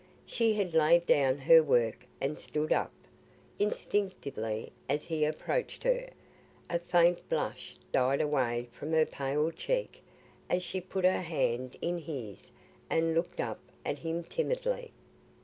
She 0.25 0.55
had 0.55 0.73
laid 0.73 1.05
down 1.05 1.37
her 1.37 1.61
work 1.61 2.07
and 2.19 2.39
stood 2.39 2.73
up, 2.73 2.91
instinctively, 3.59 4.71
as 4.89 5.03
he 5.03 5.23
approached 5.25 5.83
her. 5.83 6.09
A 6.71 6.79
faint 6.79 7.29
blush 7.29 7.77
died 7.91 8.19
away 8.19 8.67
from 8.71 8.93
her 8.93 9.05
pale 9.05 9.51
cheek 9.51 10.01
as 10.49 10.63
she 10.63 10.81
put 10.81 11.05
her 11.05 11.21
hand 11.21 11.77
in 11.83 11.99
his 11.99 12.51
and 12.89 13.13
looked 13.13 13.39
up 13.39 13.59
at 13.85 13.99
him 13.99 14.23
timidly. 14.23 14.89